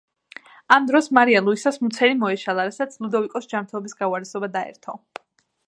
[0.77, 4.97] ამ დროს მარია ლუისას მუცელი მოეშალა, რასაც ლუდოვიკოს ჯანმრთელობის გაუარესება დაერთო.